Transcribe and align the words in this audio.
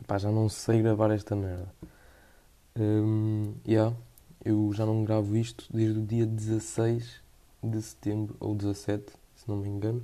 Epá, 0.00 0.18
já 0.18 0.30
não 0.30 0.48
sei 0.48 0.82
gravar 0.82 1.10
esta 1.10 1.34
merda. 1.34 1.72
Um, 2.76 3.54
yeah, 3.66 3.94
eu 4.44 4.72
já 4.72 4.86
não 4.86 5.04
gravo 5.04 5.36
isto 5.36 5.66
desde 5.72 5.98
o 5.98 6.06
dia 6.06 6.26
16 6.26 7.20
de 7.62 7.82
setembro, 7.82 8.36
ou 8.40 8.54
17, 8.54 9.12
se 9.34 9.48
não 9.48 9.56
me 9.56 9.68
engano. 9.68 10.02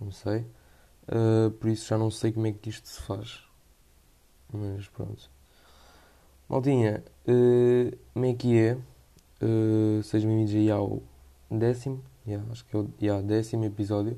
Não 0.00 0.10
sei. 0.10 0.46
Uh, 1.08 1.50
por 1.52 1.68
isso 1.68 1.88
já 1.88 1.96
não 1.96 2.10
sei 2.10 2.32
como 2.32 2.46
é 2.46 2.52
que 2.52 2.68
isto 2.68 2.88
se 2.88 3.00
faz. 3.02 3.42
Mas 4.52 4.88
pronto. 4.88 5.30
Maldinha, 6.48 7.04
uh, 7.26 7.96
como 8.12 8.24
é 8.24 8.34
que 8.34 8.58
é? 8.58 8.78
Uh, 9.42 10.02
sejam 10.02 10.30
bem-vindos 10.30 10.54
aí 10.54 10.70
ao 10.70 11.02
décimo, 11.50 12.02
yeah, 12.26 12.44
acho 12.50 12.64
que 12.64 12.74
é 12.74 12.78
o 12.78 12.88
yeah, 13.00 13.22
décimo 13.22 13.64
episódio. 13.64 14.16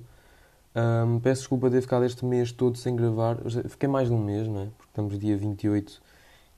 Um, 0.78 1.18
peço 1.18 1.41
desculpa 1.41 1.68
ter 1.68 1.80
ficado 1.80 2.05
este 2.05 2.24
mês 2.24 2.52
todo 2.52 2.78
sem 2.78 2.95
gravar. 2.95 3.38
Fiquei 3.68 3.88
mais 3.88 4.09
de 4.09 4.14
um 4.14 4.23
mês, 4.23 4.46
não 4.46 4.62
é? 4.62 4.66
Porque 4.77 4.91
estamos 4.91 5.18
dia 5.18 5.37
28 5.37 6.01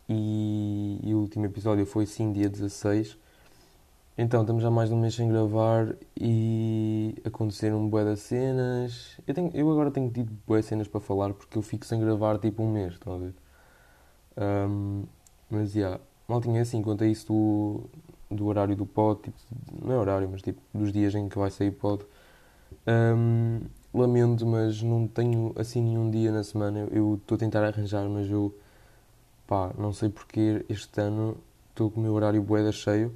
e, 0.08 1.00
e 1.02 1.14
o 1.14 1.18
último 1.18 1.46
episódio 1.46 1.86
foi 1.86 2.04
sim 2.04 2.30
dia 2.30 2.48
16. 2.48 3.16
Então, 4.18 4.42
estamos 4.42 4.62
já 4.62 4.70
mais 4.70 4.90
de 4.90 4.94
um 4.94 5.00
mês 5.00 5.14
sem 5.14 5.26
gravar 5.28 5.94
e 6.20 7.14
aconteceram 7.24 7.88
bué 7.88 8.04
das 8.04 8.20
cenas. 8.20 9.18
Eu, 9.26 9.32
tenho, 9.32 9.50
eu 9.54 9.70
agora 9.70 9.90
tenho 9.90 10.10
tido 10.10 10.30
bué 10.46 10.60
cenas 10.60 10.86
para 10.86 11.00
falar 11.00 11.32
porque 11.32 11.56
eu 11.56 11.62
fico 11.62 11.86
sem 11.86 11.98
gravar 11.98 12.38
tipo 12.38 12.62
um 12.62 12.70
mês, 12.70 12.94
estão 12.94 13.14
a 13.14 13.18
ver? 13.18 13.34
Um, 14.36 15.04
mas, 15.48 15.72
já, 15.72 15.80
yeah, 15.80 16.00
mal 16.28 16.40
tinha 16.42 16.60
assim, 16.60 16.82
quanto 16.82 17.04
a 17.04 17.06
isso 17.06 17.26
do, 17.26 18.36
do 18.36 18.46
horário 18.46 18.76
do 18.76 18.84
pod, 18.84 19.22
tipo, 19.22 19.38
não 19.82 19.94
é 19.94 19.96
horário, 19.96 20.28
mas 20.30 20.42
tipo, 20.42 20.60
dos 20.74 20.92
dias 20.92 21.14
em 21.14 21.28
que 21.28 21.38
vai 21.38 21.50
sair 21.50 21.70
pod. 21.70 22.04
Um, 22.86 23.60
lamento, 23.92 24.46
mas 24.46 24.82
não 24.82 25.06
tenho 25.06 25.52
assim 25.56 25.82
nenhum 25.82 26.10
dia 26.10 26.30
na 26.32 26.44
semana. 26.44 26.88
Eu 26.90 27.16
estou 27.16 27.36
a 27.36 27.38
tentar 27.38 27.64
arranjar, 27.64 28.08
mas 28.08 28.30
eu, 28.30 28.54
pá, 29.46 29.72
não 29.78 29.92
sei 29.92 30.08
porque 30.08 30.64
este 30.68 31.00
ano 31.00 31.36
estou 31.70 31.90
com 31.90 32.00
o 32.00 32.02
meu 32.02 32.14
horário 32.14 32.42
boeda 32.42 32.72
cheio. 32.72 33.12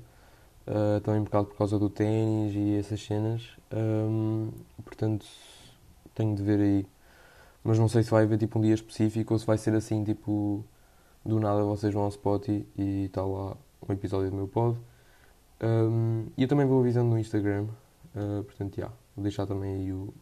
Uh, 0.67 0.99
também 1.01 1.23
por 1.23 1.31
causa, 1.31 1.49
por 1.49 1.57
causa 1.59 1.79
do 1.79 1.91
ténis 1.91 2.55
e 2.55 2.77
essas 2.77 3.01
cenas. 3.05 3.43
Um, 3.73 4.51
portanto, 4.85 5.27
tenho 6.15 6.35
de 6.35 6.43
ver 6.43 6.61
aí. 6.61 6.87
Mas 7.63 7.79
não 7.79 7.89
sei 7.89 8.03
se 8.03 8.11
vai 8.11 8.25
haver 8.25 8.39
tipo 8.39 8.59
um 8.59 8.63
dia 8.63 8.75
específico 8.75 9.35
ou 9.35 9.39
se 9.39 9.47
vai 9.47 9.59
ser 9.59 9.75
assim, 9.75 10.05
tipo, 10.05 10.65
do 11.25 11.41
nada 11.41 11.63
vocês 11.65 11.93
vão 11.95 12.05
ao 12.05 12.09
spot 12.11 12.49
e 12.49 12.65
está 13.07 13.23
lá 13.23 13.57
um 13.89 13.93
episódio 13.93 14.31
do 14.31 14.37
meu 14.37 14.49
pod. 14.49 14.79
Um, 15.63 16.27
e 16.37 16.43
eu 16.43 16.49
também 16.49 16.67
vou 16.67 16.81
avisando 16.81 17.11
no 17.11 17.19
Instagram. 17.19 17.67
Uh, 18.15 18.45
portanto, 18.45 18.77
já, 18.77 18.83
yeah, 18.83 18.97
vou 19.17 19.23
deixar 19.23 19.47
também 19.47 19.75
aí 19.77 19.93
o, 19.93 20.13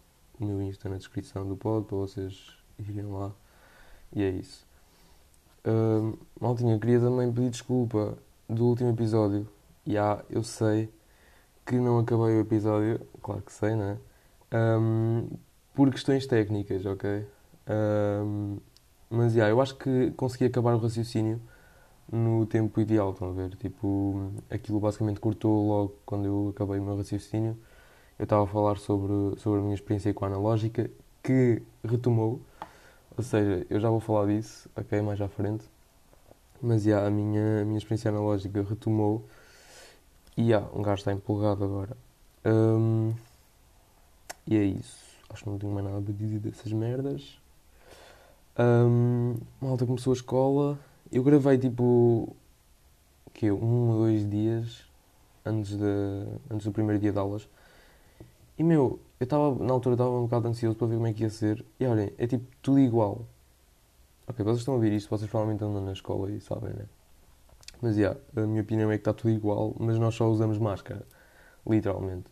o 0.43 0.47
meu 0.47 0.63
Insta 0.63 0.89
na 0.89 0.97
descrição 0.97 1.47
do 1.47 1.57
pod 1.57 1.87
para 1.87 1.97
vocês 1.97 2.57
irem 2.79 3.07
lá. 3.07 3.33
E 4.15 4.23
é 4.23 4.31
isso. 4.31 4.67
Uh, 5.65 6.19
Maltinha, 6.41 6.79
queria 6.79 7.01
também 7.01 7.33
pedir 7.33 7.51
desculpa 7.51 8.19
do 8.49 8.67
último 8.67 8.91
episódio. 8.91 9.49
Já, 9.87 9.93
yeah, 9.93 10.25
eu 10.31 10.43
sei 10.43 10.91
que 11.65 11.77
não 11.77 11.99
acabei 11.99 12.37
o 12.37 12.41
episódio, 12.41 13.01
claro 13.23 13.43
que 13.43 13.53
sei, 13.53 13.75
não 13.75 13.85
é? 13.85 13.99
Um, 14.55 15.29
por 15.75 15.91
questões 15.91 16.27
técnicas, 16.27 16.85
ok? 16.85 17.27
Um, 17.69 18.59
mas, 19.09 19.35
yeah, 19.35 19.51
eu 19.51 19.61
acho 19.61 19.77
que 19.77 20.11
consegui 20.13 20.47
acabar 20.47 20.75
o 20.75 20.79
raciocínio 20.79 21.41
no 22.11 22.45
tempo 22.47 22.81
ideal, 22.81 23.13
estão 23.13 23.31
a 23.31 23.33
ver? 23.33 23.57
Tipo, 23.57 24.33
aquilo 24.51 24.81
basicamente 24.81 25.21
cortou 25.21 25.67
logo 25.69 25.97
quando 26.05 26.27
eu 26.27 26.49
acabei 26.51 26.79
o 26.79 26.83
meu 26.83 26.97
raciocínio 26.97 27.57
eu 28.23 28.25
estava 28.25 28.45
a 28.45 28.47
falar 28.47 28.79
sobre, 28.79 29.37
sobre 29.41 29.59
a 29.59 29.63
minha 29.63 29.75
experiência 29.75 30.15
com 30.15 30.25
a 30.25 30.29
analógica, 30.29 30.89
que 31.25 31.61
retomou. 31.83 32.41
Ou 33.17 33.25
seja, 33.25 33.67
eu 33.69 33.81
já 33.81 33.91
vou 33.91 33.99
falar 33.99 34.29
disso, 34.29 34.71
ok, 34.77 35.03
mais 35.03 35.21
à 35.21 35.27
frente. 35.27 35.65
Mas, 36.63 36.87
yeah, 36.87 37.05
a, 37.05 37.11
minha, 37.11 37.63
a 37.63 37.65
minha 37.65 37.79
experiência 37.79 38.13
analógica 38.13 38.63
retomou. 38.63 39.25
E, 40.37 40.43
yeah, 40.43 40.65
um 40.73 40.83
gajo 40.83 41.01
está 41.01 41.13
empolgado 41.13 41.65
agora. 41.65 41.97
Um, 42.45 43.13
e 44.47 44.57
é 44.57 44.63
isso. 44.67 45.05
Acho 45.29 45.43
que 45.43 45.51
não 45.51 45.59
tenho 45.59 45.73
mais 45.73 45.85
nada 45.85 46.01
para 46.01 46.15
dizer 46.15 46.39
dessas 46.39 46.73
merdas. 46.73 47.41
Um, 48.57 49.35
malta 49.61 49.85
começou 49.85 50.13
a 50.13 50.15
escola. 50.15 50.79
Eu 51.11 51.25
gravei, 51.25 51.59
tipo, 51.59 52.37
que 53.35 53.51
um 53.51 53.91
ou 53.91 53.99
dois 54.03 54.31
dias 54.31 54.87
antes, 55.45 55.77
de, 55.77 56.25
antes 56.49 56.65
do 56.65 56.71
primeiro 56.71 57.01
dia 57.01 57.11
de 57.11 57.19
aulas. 57.19 57.49
E 58.63 58.65
meu, 58.65 59.01
eu 59.19 59.25
estava, 59.25 59.53
na 59.57 59.73
altura 59.73 59.95
estava 59.97 60.11
um 60.13 60.23
bocado 60.23 60.47
ansioso 60.47 60.77
para 60.77 60.87
ver 60.87 60.95
como 60.95 61.09
é 61.09 61.13
que 61.13 61.25
ia 61.25 61.31
ser. 61.31 61.67
E 61.81 61.85
olhem, 61.85 62.13
é 62.17 62.29
tipo 62.29 62.47
tudo 62.63 62.79
igual. 62.79 63.27
Ok, 64.25 64.45
vocês 64.45 64.59
estão 64.59 64.75
a 64.75 64.77
ouvir 64.77 64.93
isto, 64.93 65.11
vocês 65.11 65.29
provavelmente 65.29 65.65
andam 65.65 65.85
na 65.85 65.91
escola 65.91 66.31
e 66.31 66.41
sabem, 66.41 66.73
né? 66.73 66.85
Mas 67.81 67.97
yeah, 67.97 68.17
a 68.37 68.43
minha 68.43 68.63
opinião 68.63 68.89
é 68.93 68.95
que 68.97 69.01
está 69.01 69.13
tudo 69.13 69.31
igual, 69.31 69.75
mas 69.81 69.99
nós 69.99 70.15
só 70.15 70.31
usamos 70.31 70.59
máscara. 70.59 71.05
Literalmente. 71.67 72.31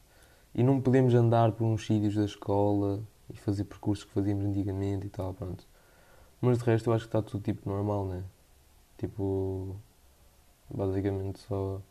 E 0.54 0.62
não 0.62 0.80
podemos 0.80 1.12
andar 1.14 1.50
por 1.50 1.64
uns 1.64 1.84
sítios 1.84 2.14
da 2.14 2.24
escola 2.24 3.02
e 3.28 3.36
fazer 3.36 3.64
percursos 3.64 4.04
que 4.04 4.12
fazíamos 4.12 4.44
antigamente 4.44 5.08
e 5.08 5.10
tal, 5.10 5.34
pronto. 5.34 5.66
Mas 6.40 6.58
de 6.58 6.64
resto 6.64 6.90
eu 6.90 6.94
acho 6.94 7.06
que 7.06 7.08
está 7.08 7.20
tudo 7.20 7.42
tipo 7.42 7.69
normal, 7.69 8.06
né? 8.06 8.22
Tipo. 8.98 9.74
Basicamente 10.72 11.40
só 11.40 11.82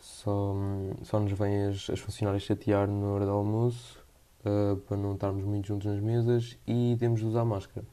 só, 0.00 0.54
só 1.02 1.20
nos 1.20 1.32
vêm 1.32 1.66
as, 1.66 1.90
as 1.90 1.98
funcionárias 2.00 2.42
chatear 2.42 2.88
na 2.88 3.06
hora 3.06 3.24
do 3.24 3.30
almoço 3.32 3.98
uh, 4.40 4.76
para 4.76 4.96
não 4.96 5.14
estarmos 5.14 5.44
muito 5.44 5.68
juntos 5.68 5.86
nas 5.86 6.00
mesas 6.00 6.58
e 6.66 6.96
temos 6.98 7.20
de 7.20 7.26
usar 7.26 7.44
máscara. 7.44 7.86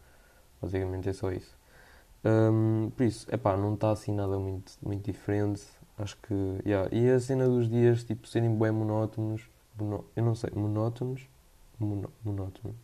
Basicamente 0.61 1.09
é 1.09 1.13
só 1.13 1.31
isso. 1.31 1.57
Um, 2.23 2.89
por 2.95 3.03
isso, 3.03 3.27
é 3.29 3.38
pá, 3.38 3.55
não 3.55 3.75
está 3.75 3.91
assim 3.91 4.13
nada 4.13 4.38
muito, 4.39 4.73
muito 4.81 5.05
diferente. 5.05 5.63
Acho 5.97 6.17
que. 6.17 6.33
Yeah. 6.66 6.89
E 6.93 7.09
a 7.09 7.19
cena 7.19 7.47
dos 7.47 7.69
dias 7.69 8.03
tipo, 8.03 8.27
serem 8.27 8.57
bem 8.57 8.72
monótonos. 8.72 9.49
Mono, 9.77 10.05
eu 10.16 10.23
não 10.23 10.35
sei, 10.35 10.49
monótonos? 10.55 11.29
Mono, 11.79 12.11
monótono. 12.23 12.75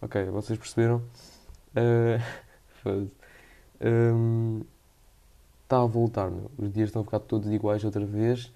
Ok, 0.00 0.24
vocês 0.26 0.58
perceberam? 0.58 1.02
Uh, 2.86 3.10
um, 3.80 4.62
está 5.66 5.82
a 5.82 5.86
voltar, 5.86 6.30
meu. 6.30 6.50
Os 6.56 6.72
dias 6.72 6.88
estão 6.88 7.02
a 7.02 7.04
ficar 7.04 7.18
todos 7.20 7.50
iguais 7.52 7.84
outra 7.84 8.04
vez 8.06 8.52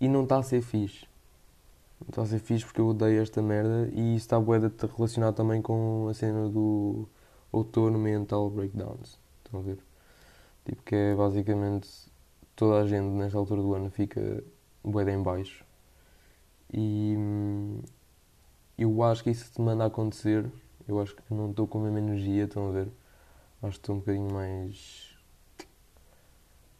e 0.00 0.08
não 0.08 0.24
está 0.24 0.38
a 0.38 0.42
ser 0.42 0.62
fixe. 0.62 1.06
Não 2.00 2.08
está 2.08 2.22
a 2.22 2.26
ser 2.26 2.38
fixe 2.38 2.64
porque 2.64 2.80
eu 2.80 2.88
odeio 2.88 3.20
esta 3.22 3.42
merda 3.42 3.90
e 3.92 4.16
isso 4.16 4.24
está 4.24 4.40
bué 4.40 4.58
relacionado 4.96 5.34
também 5.34 5.60
com 5.62 6.08
a 6.08 6.14
cena 6.14 6.48
do 6.48 7.06
outono 7.52 7.98
mental 7.98 8.48
breakdowns. 8.50 9.18
Estão 9.44 9.60
a 9.60 9.62
ver? 9.62 9.78
Tipo 10.64 10.82
que 10.82 10.94
é 10.94 11.14
basicamente 11.14 11.88
toda 12.56 12.80
a 12.80 12.86
gente 12.86 13.08
nesta 13.08 13.38
altura 13.38 13.60
do 13.60 13.74
ano 13.74 13.90
fica 13.90 14.42
bué 14.82 15.10
em 15.12 15.22
baixo. 15.22 15.64
E 16.72 17.14
hum, 17.18 17.82
eu 18.78 19.02
acho 19.02 19.22
que 19.22 19.30
isso 19.30 19.52
te 19.52 19.60
manda 19.60 19.84
a 19.84 19.88
acontecer. 19.88 20.50
Eu 20.88 21.00
acho 21.00 21.14
que 21.14 21.22
não 21.34 21.50
estou 21.50 21.66
com 21.66 21.78
a 21.80 21.82
mesma 21.82 21.98
energia, 21.98 22.44
estão 22.44 22.68
a 22.68 22.72
ver? 22.72 22.88
Acho 23.62 23.72
que 23.72 23.82
estou 23.82 23.96
um 23.96 23.98
bocadinho 23.98 24.32
mais 24.32 25.13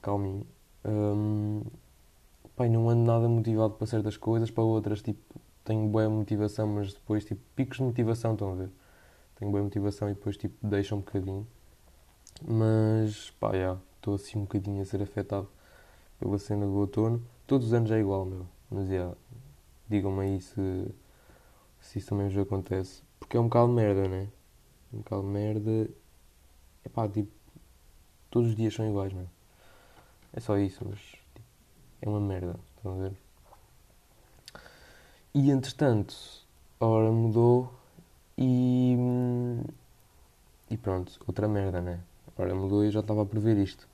calminho. 0.05 0.47
Um, 0.85 1.63
pai, 2.55 2.69
não 2.69 2.89
ando 2.91 3.05
nada 3.05 3.27
motivado 3.27 3.75
para 3.75 3.87
certas 3.87 4.17
coisas, 4.19 4.51
para 4.51 4.63
outras, 4.63 5.01
tipo, 5.01 5.41
tenho 5.65 5.89
boa 5.89 6.09
motivação, 6.11 6.67
mas 6.67 6.93
depois, 6.93 7.25
tipo, 7.25 7.41
picos 7.57 7.79
de 7.79 7.85
motivação, 7.85 8.35
estão 8.35 8.53
a 8.53 8.55
ver? 8.55 8.71
Tenho 9.37 9.51
boa 9.51 9.65
motivação 9.65 10.11
e 10.11 10.15
depois, 10.15 10.37
tipo, 10.37 10.55
deixa 10.63 10.95
um 10.95 10.99
bocadinho. 10.99 11.47
Mas, 12.47 13.31
pá, 13.41 13.53
já, 13.57 13.79
estou 13.97 14.15
assim 14.15 14.39
um 14.39 14.43
bocadinho 14.43 14.83
a 14.83 14.85
ser 14.85 15.03
afetado 15.03 15.49
pela 16.19 16.39
cena 16.39 16.67
do 16.67 16.75
outono. 16.75 17.23
Todos 17.47 17.69
os 17.69 17.73
anos 17.73 17.91
é 17.91 17.99
igual, 17.99 18.27
meu. 18.27 18.47
Mas, 18.71 18.89
já, 18.89 19.13
digam-me 19.89 20.21
aí 20.21 20.41
se, 20.41 20.95
se 21.81 21.99
isso 21.99 22.11
também 22.11 22.29
vos 22.29 22.37
acontece. 22.39 23.03
Porque 23.19 23.37
é 23.37 23.41
um 23.41 23.45
bocado 23.45 23.69
de 23.69 23.75
merda, 23.75 24.07
né? 24.07 24.29
Um 24.93 24.99
bocado 24.99 25.23
de 25.23 25.29
merda. 25.29 25.91
É 26.85 26.89
pá, 26.91 27.09
tipo, 27.09 27.31
todos 28.31 28.51
os 28.51 28.57
dias 28.57 28.75
são 28.75 28.87
iguais, 28.87 29.13
meu. 29.13 29.27
É 30.37 30.41
só 30.41 30.59
isso, 30.59 30.85
mas 30.89 30.99
tipo, 30.99 31.47
é 32.03 32.09
uma 32.09 32.21
merda. 32.21 32.57
Estão 32.77 32.93
a 32.93 32.97
ver? 32.97 33.13
E 35.33 35.51
entretanto, 35.51 36.15
a 36.81 36.87
hora 36.87 37.11
mudou 37.11 37.73
e. 38.37 38.97
E 40.71 40.77
pronto, 40.77 41.13
outra 41.27 41.47
merda, 41.47 41.81
né? 41.81 42.01
A 42.37 42.43
hora 42.43 42.55
mudou 42.55 42.83
e 42.83 42.89
eu 42.89 42.93
já 42.93 43.01
estava 43.01 43.23
a 43.23 43.27
prever 43.27 43.57
isto. 43.59 43.89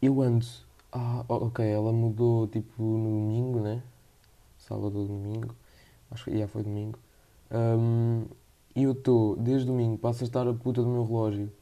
Eu 0.00 0.22
ando. 0.22 0.46
Ah, 0.92 1.24
ok, 1.28 1.66
ela 1.66 1.92
mudou 1.92 2.46
tipo 2.46 2.80
no 2.82 3.10
domingo, 3.10 3.60
né? 3.60 3.82
Sábado 4.58 5.00
ou 5.00 5.06
domingo. 5.06 5.54
Acho 6.10 6.26
que 6.26 6.38
já 6.38 6.46
foi 6.46 6.62
domingo. 6.62 6.98
Um, 7.50 8.24
e 8.76 8.84
eu 8.84 8.92
estou, 8.92 9.36
desde 9.36 9.66
domingo, 9.66 9.98
passo 9.98 10.22
a 10.22 10.26
estar 10.26 10.46
a 10.46 10.54
puta 10.54 10.82
do 10.82 10.88
meu 10.88 11.04
relógio. 11.04 11.52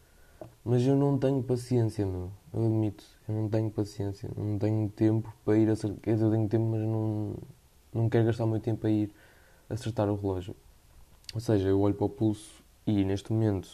Mas 0.65 0.83
eu 0.87 0.95
não 0.97 1.19
tenho 1.19 1.43
paciência, 1.43 2.07
meu. 2.07 2.31
Eu 2.53 2.67
admito. 2.67 3.05
Eu 3.29 3.35
não 3.35 3.49
tenho 3.49 3.71
paciência, 3.71 4.31
não 4.37 4.59
tenho 4.59 4.89
tempo 4.91 5.33
para 5.45 5.57
ir 5.57 5.69
acertar. 5.69 5.99
Quer 6.01 6.15
dizer, 6.15 6.27
eu 6.27 6.31
tenho 6.31 6.49
tempo, 6.49 6.65
mas 6.67 6.81
não, 6.83 7.35
não 7.93 8.09
quero 8.09 8.27
gastar 8.27 8.45
o 8.45 8.49
meu 8.49 8.61
tempo 8.61 8.87
a 8.87 8.91
ir 8.91 9.13
acertar 9.69 10.09
o 10.09 10.17
relógio. 10.17 10.55
Ou 11.35 11.41
seja, 11.41 11.69
eu 11.69 11.81
olho 11.81 11.95
para 11.95 12.05
o 12.05 12.09
pulso 12.09 12.63
e 12.87 13.05
neste 13.05 13.33
momento 13.33 13.69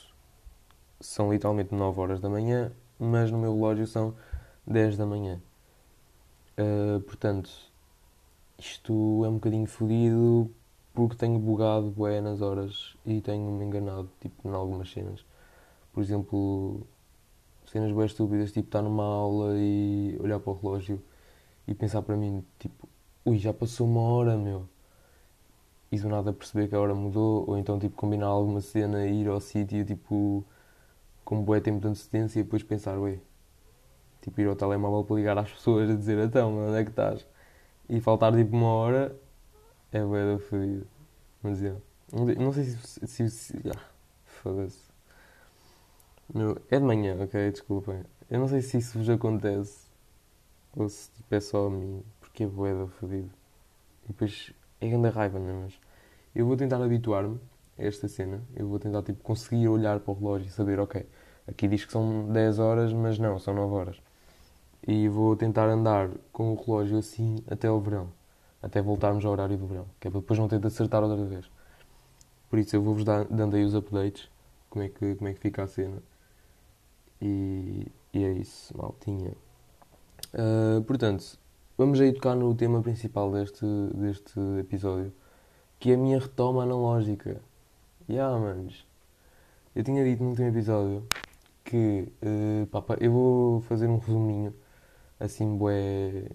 são 1.00 1.32
literalmente 1.32 1.74
9 1.74 2.00
horas 2.00 2.20
da 2.20 2.28
manhã, 2.28 2.72
mas 2.98 3.30
no 3.30 3.38
meu 3.38 3.54
relógio 3.54 3.86
são 3.86 4.14
10 4.66 4.96
da 4.96 5.06
manhã. 5.06 5.40
Uh, 6.58 7.00
portanto, 7.00 7.50
isto 8.58 9.24
é 9.24 9.28
um 9.28 9.34
bocadinho 9.34 9.66
fodido 9.66 10.50
porque 10.94 11.16
tenho 11.16 11.38
bugado 11.38 11.90
bué 11.90 12.20
nas 12.20 12.40
horas 12.40 12.96
e 13.06 13.20
tenho-me 13.20 13.64
enganado, 13.64 14.10
tipo, 14.20 14.48
em 14.48 14.52
algumas 14.52 14.90
cenas. 14.90 15.24
Por 15.98 16.02
exemplo, 16.02 16.86
cenas 17.66 17.90
bem 17.90 18.06
estúpidas, 18.06 18.52
tipo, 18.52 18.68
estar 18.68 18.82
numa 18.82 19.02
aula 19.02 19.54
e 19.56 20.16
olhar 20.20 20.38
para 20.38 20.52
o 20.52 20.54
relógio 20.54 21.02
e 21.66 21.74
pensar 21.74 22.02
para 22.02 22.16
mim, 22.16 22.46
tipo, 22.56 22.88
ui, 23.24 23.36
já 23.36 23.52
passou 23.52 23.84
uma 23.88 24.02
hora, 24.02 24.36
meu. 24.38 24.68
E 25.90 25.98
do 25.98 26.08
nada 26.08 26.32
perceber 26.32 26.68
que 26.68 26.76
a 26.76 26.80
hora 26.80 26.94
mudou, 26.94 27.50
ou 27.50 27.58
então, 27.58 27.80
tipo, 27.80 27.96
combinar 27.96 28.26
alguma 28.28 28.60
cena 28.60 29.06
e 29.08 29.22
ir 29.22 29.28
ao 29.28 29.40
sítio, 29.40 29.84
tipo, 29.84 30.44
com 31.24 31.42
bué 31.42 31.60
tempo 31.60 31.80
de 31.80 31.88
antecedência 31.88 32.38
e 32.38 32.44
depois 32.44 32.62
pensar, 32.62 32.96
ué, 33.00 33.18
tipo, 34.22 34.40
ir 34.40 34.46
ao 34.46 34.54
telemóvel 34.54 35.04
para 35.04 35.16
ligar 35.16 35.36
às 35.38 35.50
pessoas 35.52 35.90
a 35.90 35.96
dizer, 35.96 36.18
então, 36.24 36.68
onde 36.68 36.78
é 36.78 36.84
que 36.84 36.90
estás? 36.90 37.26
E 37.88 38.00
faltar, 38.00 38.32
tipo, 38.36 38.56
uma 38.56 38.68
hora 38.68 39.16
é 39.92 40.00
bué 40.04 40.34
da 40.34 40.38
fodido. 40.38 40.86
Mas, 41.42 41.62
é. 41.62 41.74
Não 42.12 42.52
sei 42.52 42.66
se... 42.66 43.06
se, 43.06 43.30
se 43.30 43.54
ah, 43.70 43.80
Foda-se. 44.24 44.87
Meu, 46.34 46.60
é 46.70 46.78
de 46.78 46.84
manhã, 46.84 47.16
ok? 47.22 47.50
Desculpem. 47.50 48.04
Eu 48.30 48.40
não 48.40 48.48
sei 48.48 48.60
se 48.60 48.76
isso 48.76 48.98
vos 48.98 49.08
acontece 49.08 49.88
ou 50.76 50.88
se 50.88 51.10
tipo, 51.10 51.34
é 51.34 51.40
só 51.40 51.66
a 51.66 51.70
mim, 51.70 52.02
porque 52.20 52.44
é 52.44 52.46
boeda 52.46 52.86
fodido. 52.86 53.30
E 54.04 54.08
depois 54.08 54.52
é 54.80 54.88
grande 54.88 55.08
raiva, 55.08 55.38
não 55.38 55.48
é? 55.48 55.52
Mas 55.64 55.80
eu 56.34 56.46
vou 56.46 56.56
tentar 56.56 56.82
habituar-me 56.82 57.40
a 57.78 57.82
esta 57.84 58.08
cena. 58.08 58.42
Eu 58.54 58.68
vou 58.68 58.78
tentar 58.78 59.02
tipo, 59.02 59.22
conseguir 59.22 59.68
olhar 59.68 60.00
para 60.00 60.12
o 60.12 60.14
relógio 60.14 60.48
e 60.48 60.50
saber, 60.50 60.78
ok, 60.78 61.06
aqui 61.46 61.66
diz 61.66 61.84
que 61.86 61.92
são 61.92 62.30
10 62.30 62.58
horas, 62.58 62.92
mas 62.92 63.18
não, 63.18 63.38
são 63.38 63.54
9 63.54 63.74
horas. 63.74 64.02
E 64.86 65.08
vou 65.08 65.34
tentar 65.34 65.66
andar 65.68 66.10
com 66.32 66.52
o 66.52 66.62
relógio 66.62 66.98
assim 66.98 67.42
até 67.50 67.68
ao 67.68 67.80
verão. 67.80 68.08
Até 68.62 68.82
voltarmos 68.82 69.24
ao 69.24 69.32
horário 69.32 69.56
do 69.56 69.66
verão. 69.66 69.86
Que 69.98 70.08
é 70.08 70.10
para 70.10 70.20
depois 70.20 70.38
não 70.38 70.48
ter 70.48 70.58
de 70.58 70.66
acertar 70.66 71.02
outra 71.02 71.24
vez. 71.24 71.50
Por 72.50 72.58
isso 72.58 72.76
eu 72.76 72.82
vou-vos 72.82 73.04
dando 73.04 73.56
aí 73.56 73.64
os 73.64 73.74
updates. 73.74 74.28
Como 74.68 74.84
é 74.84 74.88
que, 74.88 75.14
como 75.14 75.28
é 75.28 75.34
que 75.34 75.40
fica 75.40 75.62
a 75.62 75.66
cena. 75.66 76.02
E, 77.20 77.86
e 78.12 78.24
é 78.24 78.32
isso, 78.32 78.76
maltinha. 78.76 79.32
Uh, 80.34 80.82
portanto, 80.84 81.38
vamos 81.76 82.00
aí 82.00 82.12
tocar 82.12 82.34
no 82.34 82.54
tema 82.54 82.82
principal 82.82 83.32
deste, 83.32 83.64
deste 83.94 84.38
episódio, 84.60 85.12
que 85.78 85.90
é 85.90 85.94
a 85.94 85.98
minha 85.98 86.18
retoma 86.18 86.62
analógica. 86.62 87.40
Yeah, 88.08 88.38
manos. 88.38 88.86
Eu 89.74 89.84
tinha 89.84 90.04
dito 90.04 90.22
no 90.22 90.30
último 90.30 90.48
episódio 90.48 91.06
que 91.64 92.08
uh, 92.22 92.96
eu 93.00 93.12
vou 93.12 93.60
fazer 93.62 93.86
um 93.86 93.98
resuminho 93.98 94.54
assim 95.20 95.56
bué, 95.56 96.26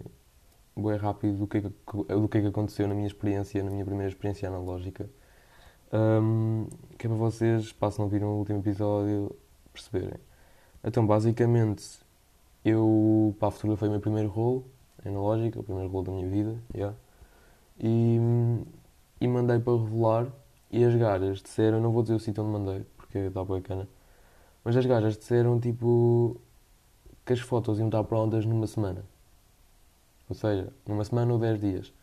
bué 0.75 0.95
rápido 0.97 1.45
do 1.45 1.57
é 1.57 1.61
que, 1.61 2.13
do 2.13 2.29
que 2.29 2.37
é 2.37 2.41
que 2.41 2.47
aconteceu 2.47 2.87
na 2.87 2.93
minha 2.93 3.07
experiência, 3.07 3.63
na 3.63 3.71
minha 3.71 3.85
primeira 3.85 4.09
experiência 4.09 4.47
analógica. 4.47 5.09
Um, 5.91 6.67
que 6.97 7.05
é 7.05 7.09
para 7.09 7.17
vocês, 7.17 7.71
passam 7.71 8.03
a 8.03 8.05
ouvir 8.05 8.23
o 8.23 8.29
último 8.29 8.59
episódio, 8.59 9.35
perceberem. 9.71 10.19
Então, 10.83 11.05
basicamente, 11.05 11.99
eu, 12.65 13.35
para 13.39 13.47
a 13.47 13.51
futura 13.51 13.77
foi 13.77 13.87
o 13.87 13.91
meu 13.91 14.01
primeiro 14.01 14.29
rolo, 14.29 14.65
analógico, 15.05 15.59
o 15.59 15.63
primeiro 15.63 15.89
rolo 15.89 16.05
da 16.05 16.11
minha 16.11 16.29
vida, 16.29 16.55
yeah. 16.75 16.95
e, 17.79 18.17
e 19.21 19.27
mandei 19.27 19.59
para 19.59 19.77
revelar, 19.77 20.27
e 20.71 20.83
as 20.83 20.95
gajas 20.95 21.41
disseram, 21.41 21.79
não 21.79 21.91
vou 21.91 22.01
dizer 22.03 22.15
o 22.15 22.19
sítio 22.19 22.43
onde 22.43 22.51
mandei, 22.51 22.85
porque 22.97 23.17
está 23.17 23.43
bacana, 23.43 23.87
mas 24.63 24.75
as 24.75 24.85
gajas 24.85 25.17
disseram, 25.17 25.59
tipo, 25.59 26.39
que 27.25 27.33
as 27.33 27.39
fotos 27.39 27.79
iam 27.79 27.87
estar 27.87 28.03
prontas 28.03 28.45
numa 28.45 28.67
semana. 28.67 29.05
Ou 30.29 30.35
seja, 30.35 30.71
numa 30.87 31.03
semana 31.03 31.33
ou 31.33 31.39
10 31.39 31.59
dias. 31.59 31.93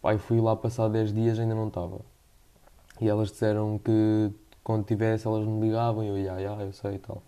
Pai, 0.00 0.18
fui 0.18 0.40
lá 0.40 0.54
passar 0.54 0.88
10 0.88 1.12
dias 1.12 1.38
ainda 1.38 1.54
não 1.54 1.68
estava. 1.68 2.00
E 3.00 3.08
elas 3.08 3.30
disseram 3.30 3.78
que 3.78 4.32
quando 4.62 4.84
tivesse 4.84 5.26
elas 5.26 5.46
me 5.46 5.60
ligavam 5.60 6.04
e 6.04 6.08
eu, 6.08 6.18
ia, 6.18 6.32
yeah, 6.38 6.62
eu 6.62 6.72
sei 6.72 6.94
e 6.94 6.98
tal. 6.98 7.22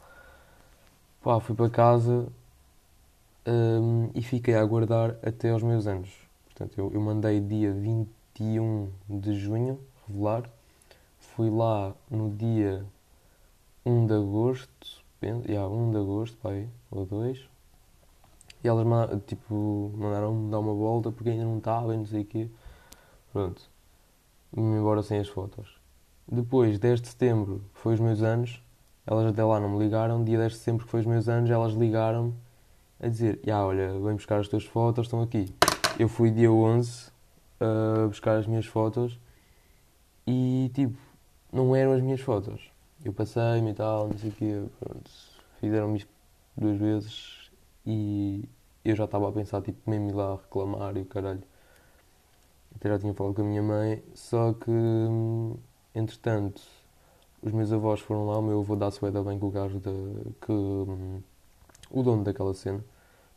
Pá, 1.22 1.38
fui 1.38 1.54
para 1.54 1.68
casa 1.68 2.28
um, 3.46 4.10
e 4.14 4.22
fiquei 4.22 4.54
a 4.54 4.62
aguardar 4.62 5.16
até 5.22 5.50
aos 5.50 5.62
meus 5.62 5.86
anos. 5.86 6.08
Portanto, 6.46 6.78
eu, 6.78 6.90
eu 6.94 7.00
mandei 7.00 7.40
dia 7.40 7.72
21 7.72 8.90
de 9.06 9.34
junho 9.34 9.78
revelar. 10.08 10.48
Fui 11.18 11.50
lá 11.50 11.94
no 12.10 12.30
dia 12.30 12.86
1 13.84 14.06
de 14.06 14.14
agosto, 14.14 15.04
penso, 15.20 15.46
yeah, 15.46 15.68
1 15.68 15.90
de 15.90 15.98
agosto, 15.98 16.38
pá, 16.38 16.50
ou 16.90 17.04
2. 17.04 17.46
E 18.64 18.68
elas 18.68 18.86
tipo, 19.26 19.92
mandaram-me 19.94 20.50
dar 20.50 20.58
uma 20.58 20.72
volta 20.72 21.12
porque 21.12 21.28
ainda 21.28 21.44
não 21.44 21.58
estava 21.58 21.94
e 21.94 21.98
não 21.98 22.06
sei 22.06 22.22
o 22.22 22.24
quê. 22.24 22.48
Pronto. 23.30 23.62
Vim 24.54 24.62
embora 24.62 25.02
sem 25.02 25.18
as 25.18 25.28
fotos. 25.28 25.78
Depois, 26.26 26.78
10 26.78 27.02
de 27.02 27.08
setembro, 27.08 27.62
foi 27.74 27.92
os 27.92 28.00
meus 28.00 28.22
anos. 28.22 28.62
Elas 29.06 29.26
até 29.26 29.44
lá 29.44 29.58
não 29.58 29.70
me 29.70 29.78
ligaram. 29.78 30.22
Dia 30.22 30.38
10 30.38 30.52
de 30.52 30.58
setembro, 30.58 30.84
que 30.84 30.90
foi 30.90 31.00
os 31.00 31.06
meus 31.06 31.28
anos, 31.28 31.50
elas 31.50 31.72
ligaram-me 31.72 32.34
a 33.00 33.08
dizer: 33.08 33.40
Ya, 33.46 33.64
olha, 33.64 33.92
vem 33.92 34.14
buscar 34.14 34.40
as 34.40 34.48
tuas 34.48 34.64
fotos, 34.64 35.06
estão 35.06 35.22
aqui. 35.22 35.52
Eu 35.98 36.08
fui 36.08 36.30
dia 36.30 36.50
11 36.50 37.10
a 37.60 38.06
buscar 38.06 38.36
as 38.36 38.46
minhas 38.46 38.66
fotos 38.66 39.18
e, 40.26 40.70
tipo, 40.74 40.98
não 41.52 41.74
eram 41.74 41.92
as 41.92 42.02
minhas 42.02 42.20
fotos. 42.20 42.70
Eu 43.04 43.12
passei-me 43.12 43.70
e 43.70 43.74
tal, 43.74 44.08
não 44.08 44.18
sei 44.18 44.30
o 44.30 44.32
quê, 44.32 44.62
pronto. 44.78 45.10
Fizeram-me 45.60 45.98
isto 45.98 46.10
duas 46.56 46.78
vezes 46.78 47.50
e 47.86 48.48
eu 48.84 48.94
já 48.96 49.04
estava 49.04 49.28
a 49.28 49.32
pensar, 49.32 49.62
tipo, 49.62 49.78
mesmo 49.90 50.10
ir 50.10 50.14
lá 50.14 50.36
reclamar 50.36 50.96
e 50.96 51.02
o 51.02 51.06
caralho. 51.06 51.42
Até 52.76 52.88
já 52.88 52.98
tinha 52.98 53.14
falado 53.14 53.34
com 53.34 53.42
a 53.42 53.44
minha 53.44 53.62
mãe, 53.62 54.02
só 54.14 54.52
que, 54.52 54.70
entretanto 55.94 56.62
os 57.42 57.52
meus 57.52 57.72
avós 57.72 58.00
foram 58.00 58.26
lá, 58.26 58.38
o 58.38 58.42
meu 58.42 58.60
avô 58.60 58.76
dá-se 58.76 59.00
bem 59.00 59.38
com 59.38 59.46
o 59.46 59.50
gajo 59.50 59.78
de, 59.78 59.90
que 60.40 60.52
hum, 60.52 61.20
o 61.90 62.02
dono 62.02 62.24
daquela 62.24 62.54
cena, 62.54 62.84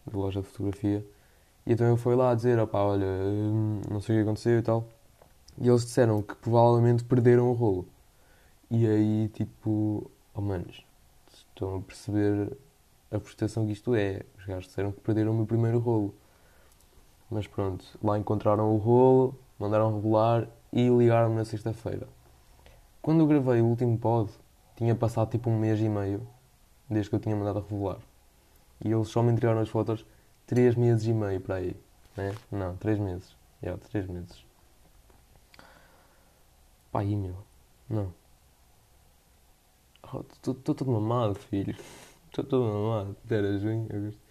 da 0.06 0.18
loja 0.18 0.42
de 0.42 0.48
fotografia, 0.48 1.06
e 1.66 1.74
então 1.74 1.88
ele 1.88 1.98
foi 1.98 2.16
lá 2.16 2.34
dizer, 2.36 2.60
opá, 2.60 2.80
olha, 2.80 3.06
hum, 3.06 3.82
não 3.90 4.02
sei 4.02 4.16
o 4.16 4.20
que 4.20 4.24
aconteceu 4.24 4.60
e 4.60 4.62
tal, 4.62 4.86
e 5.58 5.68
eles 5.68 5.86
disseram 5.86 6.22
que 6.22 6.36
provavelmente 6.36 7.04
perderam 7.04 7.50
o 7.50 7.54
rolo. 7.54 7.86
E 8.70 8.88
aí, 8.88 9.30
tipo, 9.30 10.10
oh 10.34 10.42
manos, 10.42 10.84
estão 11.32 11.78
a 11.78 11.82
perceber 11.82 12.58
a 13.12 13.20
prestação 13.20 13.66
que 13.66 13.74
isto 13.74 13.94
é. 13.96 14.24
Os 14.40 14.46
gajos 14.46 14.66
disseram 14.66 14.92
que 14.92 15.00
perderam 15.02 15.32
o 15.32 15.36
meu 15.36 15.46
primeiro 15.46 15.80
rolo. 15.80 16.14
Mas 17.30 17.48
pronto, 17.48 17.86
lá 18.04 18.18
encontraram 18.18 18.74
o 18.74 18.78
rolo, 18.78 19.36
mandaram 19.60 19.94
regular 19.94 20.48
e 20.72 20.90
ligaram-me 20.90 21.36
na 21.36 21.46
sexta-feira. 21.46 22.08
Quando 23.04 23.20
eu 23.20 23.28
gravei 23.28 23.62
o 23.62 23.66
último 23.66 23.98
pod, 23.98 24.32
tinha 24.78 24.96
passado 24.96 25.30
tipo 25.30 25.50
um 25.50 25.60
mês 25.60 25.78
e 25.82 25.90
meio 25.90 26.26
desde 26.90 27.10
que 27.10 27.18
eu 27.18 27.20
tinha 27.20 27.36
mandado 27.36 27.60
a 27.60 27.62
revelar. 27.62 28.00
E 28.80 28.90
eles 28.90 29.10
só 29.10 29.22
me 29.22 29.30
entregaram 29.30 29.60
as 29.60 29.68
fotos 29.68 30.06
3 30.48 30.76
meses 30.76 31.06
e 31.06 31.14
meio 31.14 31.42
para 31.42 31.56
aí. 31.56 31.76
Né? 32.16 32.34
Não, 32.50 32.78
3 32.78 33.00
meses. 33.00 33.36
É, 33.62 33.66
yeah, 33.66 33.84
3 33.90 34.08
meses. 34.08 34.46
Pá, 36.94 37.02
aí 37.02 37.14
meu. 37.14 37.36
Não. 37.90 38.14
Estou 40.06 40.56
oh, 40.58 40.74
todo 40.74 40.90
mamado, 40.90 41.36
filho. 41.36 41.76
Estou 42.28 42.46
todo 42.46 42.64
mamado. 42.64 43.18
Era 43.30 43.60
junho, 43.60 43.86
agosto. 43.94 44.22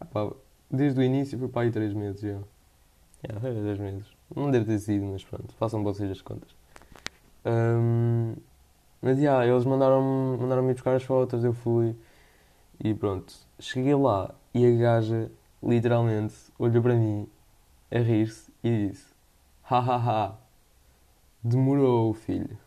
Ah, 0.00 0.34
desde 0.70 0.98
o 0.98 1.02
início 1.02 1.38
foi 1.38 1.48
para 1.48 1.62
aí 1.66 1.70
3 1.70 1.92
meses 1.92 2.22
já. 2.22 2.40
Yeah, 3.22 3.38
3 3.38 3.78
meses. 3.78 4.06
Não 4.34 4.50
deve 4.50 4.64
ter 4.64 4.78
sido, 4.78 5.04
mas 5.04 5.22
pronto. 5.22 5.52
Façam 5.56 5.84
vocês 5.84 6.10
as 6.10 6.22
contas. 6.22 6.55
Um, 7.46 8.34
mas 9.00 9.18
yeah, 9.20 9.46
eles 9.46 9.64
mandaram-me 9.64 10.36
mandaram 10.36 10.66
buscar 10.66 10.96
as 10.96 11.04
fotos, 11.04 11.44
eu 11.44 11.52
fui 11.52 11.94
e 12.82 12.92
pronto. 12.92 13.32
Cheguei 13.60 13.94
lá 13.94 14.34
e 14.52 14.66
a 14.66 14.76
gaja 14.76 15.30
literalmente 15.62 16.34
olhou 16.58 16.82
para 16.82 16.94
mim 16.94 17.28
a 17.90 17.98
rir-se 17.98 18.50
e 18.64 18.88
disse: 18.88 19.06
Hahaha, 19.62 20.36
demorou, 21.42 22.12
filho. 22.14 22.58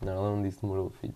Não, 0.00 0.12
ela 0.12 0.30
não 0.30 0.42
disse 0.42 0.62
demorou, 0.62 0.88
filho. 0.88 1.14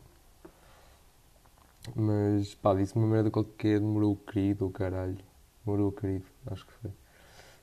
Mas 1.96 2.54
pá, 2.56 2.74
disse 2.74 2.94
uma 2.94 3.06
merda 3.06 3.30
qualquer, 3.30 3.80
demorou 3.80 4.16
querido, 4.16 4.66
o 4.66 4.70
caralho. 4.70 5.18
Demorou 5.64 5.90
querido, 5.92 6.26
acho 6.46 6.66
que 6.66 6.72
foi. 6.74 6.90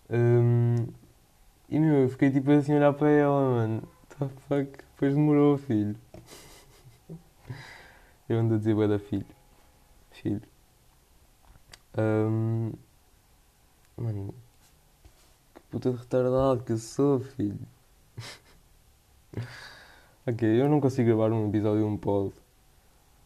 Um, 0.10 0.88
e 1.70 1.80
meu, 1.80 2.04
eu 2.04 2.10
fiquei 2.10 2.32
tipo 2.32 2.50
assim 2.52 2.74
a 2.74 2.78
olhar 2.78 2.94
para 2.94 3.10
ela, 3.10 3.42
mano. 3.42 3.84
What 4.20 4.34
the 4.34 4.42
fuck? 4.48 4.87
Depois 4.98 5.14
demorou, 5.14 5.60
filho. 5.60 5.96
Eu 8.28 8.40
ando 8.40 8.56
a 8.56 8.58
dizer 8.58 8.74
bué 8.74 8.88
da 8.88 8.98
filho. 8.98 9.28
Filho. 10.10 10.42
Um... 11.96 12.72
Mano, 13.96 14.34
que 15.54 15.62
puta 15.70 15.92
de 15.92 15.98
retardado 15.98 16.64
que 16.64 16.72
eu 16.72 16.78
sou, 16.80 17.20
filho. 17.20 17.60
ok, 20.26 20.62
eu 20.62 20.68
não 20.68 20.82
consigo 20.82 21.10
gravar 21.10 21.32
um 21.32 21.48
episódio 21.48 21.86
um 21.86 21.98
pod 21.98 22.34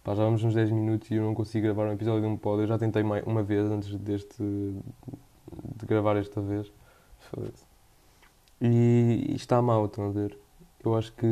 Pá, 0.03 0.13
já 0.13 0.25
vamos 0.25 0.43
uns 0.43 0.53
10 0.53 0.71
minutos 0.71 1.09
e 1.09 1.15
eu 1.15 1.23
não 1.23 1.33
consigo 1.33 1.67
gravar 1.67 1.87
um 1.87 1.93
episódio 1.93 2.21
de 2.21 2.27
um 2.27 2.35
pod. 2.35 2.61
Eu 2.61 2.67
já 2.67 2.77
tentei 2.77 3.01
uma 3.01 3.43
vez 3.43 3.71
antes 3.71 3.95
deste. 3.95 4.43
de 4.43 5.85
gravar 5.85 6.17
esta 6.17 6.41
vez. 6.41 6.69
E, 8.59 9.27
e 9.29 9.35
está 9.35 9.61
mal, 9.61 9.85
estão 9.85 10.09
a 10.09 10.11
ver? 10.11 10.37
Eu 10.83 10.95
acho 10.95 11.13
que 11.13 11.27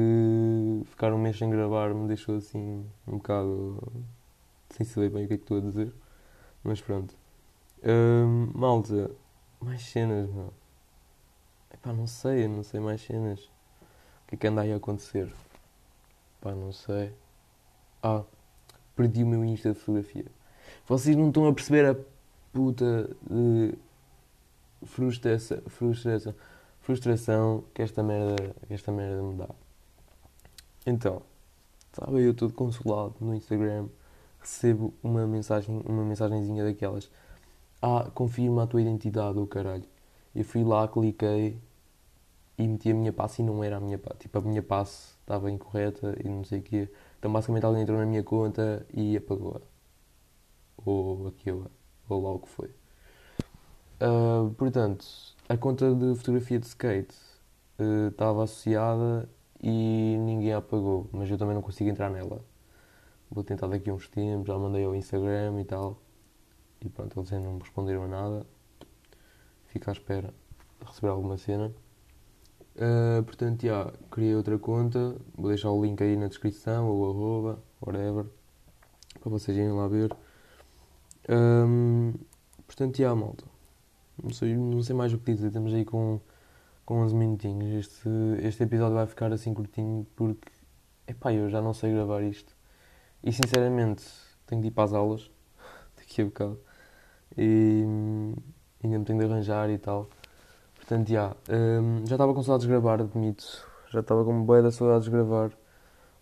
ficar 0.86 1.12
um 1.12 1.18
mês 1.18 1.38
sem 1.38 1.50
gravar 1.50 1.94
me 1.94 2.08
deixou 2.08 2.38
assim 2.38 2.86
um 3.08 3.18
bocado 3.18 3.82
sem 4.70 4.86
saber 4.86 5.10
bem 5.10 5.26
o 5.26 5.28
que 5.28 5.34
é 5.34 5.38
que 5.38 5.44
estou 5.44 5.58
a 5.58 5.62
dizer. 5.62 5.92
Mas 6.64 6.80
pronto. 6.82 7.16
Hum, 7.84 8.52
malta, 8.54 9.10
mais 9.60 9.82
cenas, 9.82 10.30
não. 10.34 10.52
Epá, 11.74 11.92
não 11.94 12.06
sei, 12.06 12.48
não 12.48 12.64
sei 12.64 12.80
mais 12.80 13.02
cenas. 13.02 13.40
O 14.24 14.28
que 14.28 14.36
é 14.36 14.38
que 14.38 14.48
anda 14.48 14.62
aí 14.62 14.72
a 14.72 14.76
acontecer? 14.76 15.34
Pá, 16.42 16.52
não 16.54 16.72
sei. 16.72 17.12
Ah, 18.04 18.24
perdi 18.96 19.24
o 19.24 19.28
meu 19.28 19.44
Insta 19.44 19.74
de 19.74 19.80
fotografia. 19.80 20.26
Vocês 20.88 21.16
não 21.16 21.30
estão 21.30 21.48
a 21.48 21.54
perceber 21.54 21.86
a 21.86 21.96
puta 22.54 23.10
de 23.28 23.74
frustração, 24.86 25.62
frustração, 25.68 26.36
frustração 26.90 27.64
que 27.72 27.84
esta 27.84 28.02
merda, 28.02 28.56
que 28.68 28.74
esta 28.74 28.92
merda 28.92 29.22
me 29.22 29.36
dá. 29.36 29.50
Então, 30.88 31.22
estava 31.92 32.20
eu 32.20 32.34
todo 32.34 32.52
consolado 32.52 33.14
no 33.22 33.36
Instagram, 33.36 33.88
recebo 34.40 34.92
uma 35.04 35.28
mensagem, 35.28 35.84
uma 35.86 36.04
mensagenzinha 36.04 36.64
daquelas. 36.64 37.12
Ah, 37.80 38.10
confirma 38.12 38.64
a 38.64 38.68
tua 38.68 38.82
identidade, 38.82 39.38
o 39.38 39.44
oh 39.44 39.48
caralho. 39.48 39.86
Eu 40.34 40.44
fui 40.44 40.64
lá, 40.64 40.88
cliquei 40.88 41.60
e 42.58 42.68
meti 42.68 42.90
a 42.90 42.96
minha 42.96 43.14
passe 43.14 43.44
e 43.44 43.46
não 43.46 43.64
era 43.64 43.78
a 43.78 43.80
minha 43.80 44.00
passe. 44.00 44.22
Tipo, 44.22 44.40
a 44.40 44.42
minha 44.42 44.64
passe 44.64 45.14
estava 45.22 45.52
incorreta 45.52 46.18
e 46.24 46.28
não 46.28 46.44
sei 46.44 46.58
o 46.60 46.64
quê. 46.64 46.90
Então, 47.20 47.32
basicamente, 47.32 47.66
alguém 47.66 47.84
entrou 47.84 48.00
na 48.00 48.06
minha 48.08 48.24
conta 48.24 48.84
e 48.92 49.16
apagou-a. 49.16 49.62
Ou 50.84 51.28
aquilo, 51.28 51.70
ou 52.10 52.24
lá 52.24 52.32
o 52.32 52.40
que 52.40 52.50
foi. 52.50 52.72
Uh, 54.02 54.52
portanto, 54.56 55.06
a 55.50 55.58
conta 55.58 55.96
de 55.96 56.16
fotografia 56.16 56.60
de 56.60 56.68
skate 56.68 57.16
uh, 57.80 58.10
estava 58.10 58.44
associada 58.44 59.28
e 59.60 60.16
ninguém 60.20 60.54
a 60.54 60.60
apagou, 60.60 61.10
mas 61.12 61.30
eu 61.30 61.40
também 61.40 61.56
não 61.56 61.62
consigo 61.64 61.90
entrar 61.90 62.12
nela. 62.12 62.46
Vou 63.32 63.44
tentar 63.44 63.68
daqui 63.68 63.90
a 63.90 63.94
uns 63.94 64.08
tempos, 64.08 64.48
já 64.48 64.58
mandei 64.58 64.86
ao 64.86 64.96
Instagram 64.96 65.60
e 65.60 65.66
tal. 65.66 66.00
E 66.82 66.90
pronto, 66.90 67.20
eles 67.20 67.34
ainda 67.34 67.46
não 67.48 67.56
me 67.56 67.62
responderam 67.62 68.04
a 68.04 68.08
nada. 68.08 68.46
Fico 69.66 69.90
à 69.90 69.94
espera 69.94 70.34
de 70.80 70.86
receber 70.86 71.10
alguma 71.10 71.38
cena. 71.38 71.74
Uh, 72.76 73.24
portanto, 73.24 73.64
já, 73.64 73.92
criei 74.12 74.36
outra 74.36 74.58
conta. 74.60 75.16
Vou 75.36 75.50
deixar 75.50 75.72
o 75.72 75.84
link 75.84 76.02
aí 76.02 76.16
na 76.16 76.28
descrição 76.28 76.88
ou 76.88 77.10
arroba, 77.10 77.60
whatever, 77.82 78.26
para 79.20 79.30
vocês 79.32 79.58
irem 79.58 79.72
lá 79.72 79.88
ver. 79.88 80.16
Um, 81.28 82.14
portanto, 82.68 82.98
já, 82.98 83.14
malta. 83.16 83.49
Não 84.24 84.32
sei, 84.32 84.56
não 84.56 84.82
sei 84.82 84.96
mais 84.96 85.14
o 85.14 85.18
que 85.18 85.34
dizer. 85.34 85.48
Estamos 85.48 85.74
aí 85.74 85.86
com, 85.86 86.20
com 86.86 87.02
11 87.02 87.16
minutinhos. 87.16 87.86
Este, 87.86 88.10
este 88.44 88.64
episódio 88.64 88.96
vai 88.96 89.08
ficar 89.08 89.32
assim 89.32 89.54
curtinho 89.54 90.06
porque, 90.16 90.52
epá, 91.08 91.34
eu 91.34 91.50
já 91.50 91.62
não 91.62 91.74
sei 91.74 91.94
gravar 91.94 92.22
isto. 92.24 92.56
E 93.24 93.32
sinceramente, 93.32 94.04
tenho 94.46 94.62
de 94.62 94.68
ir 94.68 94.72
para 94.72 94.86
as 94.86 94.94
aulas 94.94 95.30
daqui 95.98 96.22
a 96.22 96.26
bocado. 96.26 96.60
E 97.38 97.84
ainda 98.84 99.00
me 99.00 99.06
tenho 99.06 99.20
de 99.20 99.26
arranjar 99.26 99.70
e 99.70 99.78
tal. 99.78 100.10
Portanto, 100.76 101.10
já, 101.10 101.36
um, 101.50 102.06
já 102.06 102.16
estava 102.16 102.34
com 102.34 102.44
saudades 102.44 102.66
de 102.66 102.72
gravar, 102.72 103.02
admito. 103.02 103.68
Já 103.92 104.02
estava 104.02 104.24
com 104.26 104.44
boia 104.44 104.62
da 104.62 104.72
saudades 104.72 105.06
de 105.06 105.12
gravar 105.12 105.52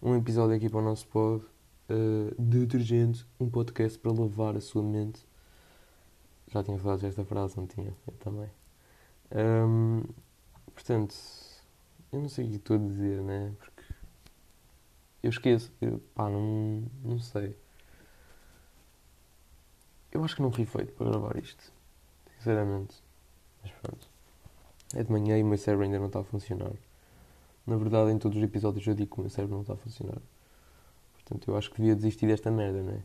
um 0.02 0.16
episódio 0.16 0.56
aqui 0.56 0.70
para 0.70 0.80
o 0.80 0.84
nosso 0.84 1.08
pod. 1.08 1.44
Uh, 1.90 2.36
detergente, 2.38 3.26
um 3.40 3.50
podcast 3.50 3.98
para 4.00 4.12
lavar 4.12 4.58
a 4.58 4.62
sua 4.62 4.84
mente. 4.84 5.27
Já 6.48 6.64
tinha 6.64 6.80
falado 6.80 7.02
desta 7.02 7.26
frase, 7.26 7.58
não 7.58 7.68
tinha? 7.68 7.94
Eu 8.08 8.14
também. 8.20 8.50
Um, 9.32 10.04
portanto, 10.74 11.16
eu 12.12 12.22
não 12.22 12.30
sei 12.30 12.46
o 12.46 12.50
que 12.50 12.56
estou 12.56 12.78
a 12.78 12.80
dizer, 12.80 13.22
né? 13.22 13.54
Porque 13.60 13.84
eu 15.24 15.30
esqueço. 15.30 15.72
Eu, 15.82 16.00
pá, 16.16 16.30
não, 16.30 16.84
não 17.04 17.20
sei. 17.20 17.56
Eu 20.12 20.24
acho 20.24 20.36
que 20.36 20.42
não 20.42 20.52
fui 20.52 20.66
feito 20.66 20.94
para 20.94 21.10
gravar 21.10 21.38
isto. 21.38 21.72
Sinceramente. 22.38 22.96
Mas 23.62 23.72
pronto. 23.74 24.10
É 24.96 25.04
de 25.04 25.12
manhã 25.12 25.38
e 25.38 25.44
o 25.44 25.46
meu 25.46 25.58
cérebro 25.58 25.86
ainda 25.86 26.00
não 26.00 26.08
está 26.08 26.22
a 26.22 26.24
funcionar. 26.24 26.72
Na 27.66 27.76
verdade, 27.76 28.12
em 28.12 28.18
todos 28.18 28.38
os 28.38 28.44
episódios 28.44 28.88
eu 28.88 28.96
digo 28.96 29.14
que 29.14 29.20
o 29.20 29.24
meu 29.24 29.30
cérebro 29.30 29.56
não 29.56 29.62
está 29.62 29.74
a 29.74 29.78
funcionar. 29.78 30.22
Portanto, 31.16 31.52
eu 31.52 31.58
acho 31.58 31.70
que 31.70 31.78
devia 31.78 31.96
desistir 31.96 32.26
desta 32.28 32.50
merda, 32.50 32.82
não 32.82 32.94
é? 32.94 33.02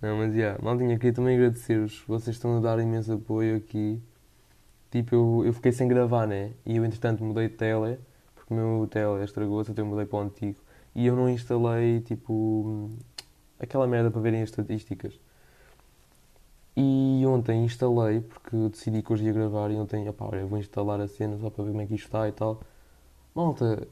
Não, 0.00 0.16
mas 0.16 0.32
já, 0.32 0.38
yeah, 0.40 0.64
maldinha, 0.64 0.96
queria 0.98 1.12
também 1.12 1.36
agradecer-vos. 1.36 2.02
Vocês 2.06 2.36
estão 2.36 2.56
a 2.56 2.60
dar 2.60 2.78
imenso 2.80 3.12
apoio 3.12 3.56
aqui. 3.56 4.00
Tipo, 4.90 5.14
eu, 5.14 5.42
eu 5.46 5.52
fiquei 5.52 5.72
sem 5.72 5.86
gravar, 5.88 6.26
né? 6.26 6.52
E 6.64 6.76
eu, 6.76 6.84
entretanto, 6.84 7.22
mudei 7.22 7.48
de 7.48 7.54
tele, 7.56 7.98
porque 8.34 8.52
o 8.54 8.56
meu 8.56 8.86
tele 8.88 9.22
estragou-se, 9.24 9.70
então 9.70 9.84
eu 9.84 9.90
mudei 9.90 10.06
para 10.06 10.18
o 10.18 10.22
antigo. 10.22 10.58
E 10.94 11.06
eu 11.06 11.14
não 11.14 11.28
instalei, 11.28 12.00
tipo, 12.00 12.90
aquela 13.58 13.86
merda 13.86 14.10
para 14.10 14.20
verem 14.22 14.42
as 14.42 14.48
estatísticas. 14.50 15.20
E 16.76 17.22
ontem 17.26 17.64
instalei, 17.64 18.20
porque 18.20 18.56
decidi 18.70 19.02
que 19.02 19.12
hoje 19.12 19.24
ia 19.24 19.32
gravar, 19.32 19.70
e 19.70 19.76
ontem, 19.76 20.08
opá, 20.08 20.26
olha, 20.26 20.46
vou 20.46 20.58
instalar 20.58 21.00
a 21.00 21.08
cena 21.08 21.36
só 21.38 21.50
para 21.50 21.64
ver 21.64 21.70
como 21.70 21.82
é 21.82 21.86
que 21.86 21.94
isto 21.94 22.06
está 22.06 22.26
e 22.28 22.32
tal. 22.32 22.60
Malta, 23.34 23.86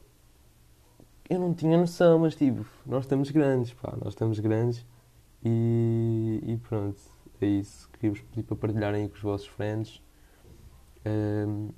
eu 1.29 1.39
não 1.39 1.53
tinha 1.53 1.77
noção, 1.77 2.19
mas 2.19 2.35
tipo, 2.35 2.65
nós 2.85 3.03
estamos 3.03 3.29
grandes, 3.31 3.73
pá, 3.73 3.93
nós 4.01 4.13
estamos 4.13 4.39
grandes 4.39 4.83
e, 5.43 6.41
e 6.45 6.57
pronto, 6.57 6.99
é 7.41 7.45
isso. 7.45 7.89
Queria-vos 7.93 8.21
pedir 8.21 8.43
para 8.43 8.55
partilharem 8.55 9.07
com 9.07 9.15
os 9.15 9.21
vossos 9.21 9.47
friends. 9.47 10.01
Um, 11.05 11.69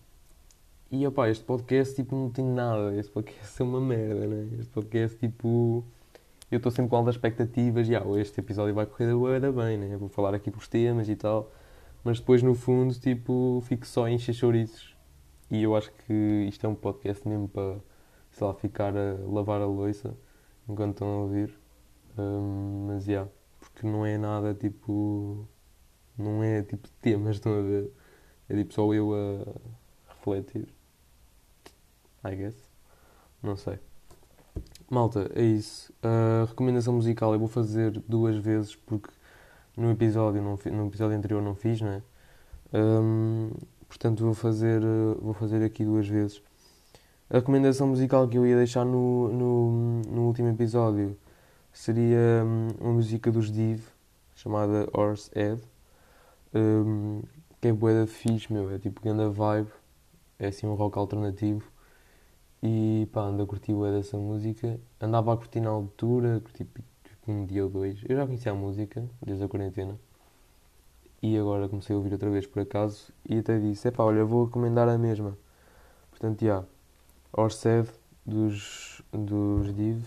e 0.91 1.05
opá, 1.07 1.29
este 1.29 1.43
podcast 1.43 1.95
tipo 1.95 2.15
não 2.15 2.29
tem 2.29 2.45
nada, 2.45 2.95
este 2.97 3.11
podcast 3.11 3.61
é 3.61 3.65
uma 3.65 3.79
merda, 3.79 4.27
né? 4.27 4.49
Este 4.59 4.71
podcast 4.71 5.17
tipo 5.17 5.85
eu 6.51 6.57
estou 6.57 6.69
sempre 6.71 6.89
com 6.89 6.97
altas 6.97 7.15
expectativas 7.15 7.87
e 7.87 7.95
ah, 7.95 8.03
este 8.17 8.41
episódio 8.41 8.75
vai 8.75 8.85
correr 8.85 9.39
da 9.39 9.51
bem, 9.53 9.77
né? 9.77 9.95
Vou 9.95 10.09
falar 10.09 10.33
aqui 10.35 10.51
dos 10.51 10.67
temas 10.67 11.07
e 11.07 11.15
tal, 11.15 11.49
mas 12.03 12.19
depois 12.19 12.43
no 12.43 12.53
fundo, 12.53 12.93
tipo, 12.95 13.63
fico 13.65 13.87
só 13.87 14.07
em 14.07 14.17
chouriços. 14.19 14.95
E 15.49 15.63
eu 15.63 15.75
acho 15.75 15.91
que 16.05 16.13
isto 16.49 16.65
é 16.65 16.69
um 16.69 16.75
podcast 16.75 17.25
mesmo 17.27 17.47
para, 17.47 17.77
sei 18.31 18.47
lá, 18.47 18.53
ficar 18.53 18.93
a 18.97 19.15
lavar 19.27 19.61
a 19.61 19.65
louça 19.65 20.13
enquanto 20.67 20.91
estão 20.95 21.07
a 21.07 21.17
ouvir. 21.23 21.57
Um, 22.17 22.87
mas, 22.87 23.05
já, 23.05 23.11
yeah, 23.11 23.31
porque 23.61 23.87
não 23.87 24.05
é 24.05 24.17
nada 24.17 24.53
tipo. 24.53 25.47
Não 26.17 26.43
é 26.43 26.61
tipo 26.63 26.89
temas, 27.01 27.37
estão 27.37 27.57
a 27.57 27.61
ver? 27.61 27.91
É 28.49 28.55
tipo 28.55 28.73
só 28.73 28.93
eu 28.93 29.13
a 29.13 30.13
refletir. 30.13 30.67
I 32.25 32.35
guess. 32.35 32.55
Não 33.41 33.55
sei. 33.55 33.79
Malta, 34.89 35.31
é 35.33 35.43
isso. 35.43 35.93
A 36.03 36.45
recomendação 36.45 36.93
musical 36.93 37.33
eu 37.33 37.39
vou 37.39 37.47
fazer 37.47 37.91
duas 38.07 38.35
vezes 38.35 38.75
porque 38.75 39.09
no 39.77 39.89
episódio, 39.89 40.41
não, 40.41 40.59
no 40.77 40.87
episódio 40.87 41.17
anterior 41.17 41.41
não 41.41 41.55
fiz, 41.55 41.79
não 41.81 41.89
é? 41.89 42.01
Um, 42.73 43.51
portanto 43.87 44.23
vou 44.23 44.33
fazer, 44.33 44.81
vou 45.21 45.33
fazer 45.33 45.63
aqui 45.63 45.85
duas 45.85 46.07
vezes. 46.07 46.41
A 47.29 47.35
recomendação 47.35 47.87
musical 47.87 48.27
que 48.27 48.37
eu 48.37 48.45
ia 48.45 48.57
deixar 48.57 48.83
no, 48.83 49.29
no, 49.29 50.01
no 50.01 50.21
último 50.27 50.49
episódio 50.49 51.17
seria 51.73 52.43
hum, 52.45 52.67
uma 52.79 52.93
música 52.93 53.31
dos 53.31 53.51
Div 53.51 53.83
chamada 54.35 54.87
Horse 54.93 55.29
Head 55.35 55.61
um, 56.53 57.21
que 57.59 57.67
é 57.67 57.73
boa 57.73 57.93
da 57.93 58.07
fixe, 58.07 58.51
meu, 58.51 58.69
é 58.71 58.79
tipo 58.79 59.01
grande 59.01 59.29
vibe, 59.33 59.69
é 60.39 60.47
assim 60.47 60.67
um 60.67 60.73
rock 60.73 60.97
alternativo 60.97 61.63
e 62.63 63.07
pá, 63.11 63.21
ando 63.21 63.43
a 63.43 63.47
curtir 63.47 63.73
o 63.73 63.83
dessa 63.91 64.17
música. 64.17 64.79
Andava 64.99 65.33
a 65.33 65.37
curtir 65.37 65.59
na 65.61 65.69
altura, 65.69 66.39
curti 66.41 66.65
tipo 67.03 67.31
um 67.31 67.45
dia 67.45 67.63
ou 67.63 67.69
dois. 67.69 67.99
Eu 68.07 68.15
já 68.15 68.25
conhecia 68.25 68.51
a 68.51 68.55
música 68.55 69.03
desde 69.25 69.43
a 69.43 69.47
quarentena. 69.47 69.97
E 71.21 71.37
agora 71.37 71.69
comecei 71.69 71.95
a 71.95 71.97
ouvir 71.97 72.13
outra 72.13 72.29
vez 72.29 72.45
por 72.45 72.61
acaso. 72.61 73.11
E 73.27 73.39
até 73.39 73.59
disse: 73.59 73.87
é 73.87 73.91
pá, 73.91 74.03
olha, 74.03 74.23
vou 74.25 74.45
recomendar 74.45 74.87
a 74.89 74.97
mesma. 74.97 75.37
Portanto, 76.11 76.41
já. 76.41 76.45
Yeah, 76.47 76.67
Orsed 77.33 77.89
dos, 78.25 79.01
dos 79.11 79.73
Div. 79.73 80.03